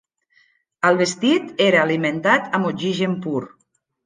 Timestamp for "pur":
3.29-3.45